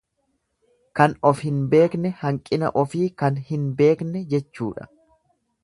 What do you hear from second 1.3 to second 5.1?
of hin beekne, hanqina ofii kan hin beekne jechuudha.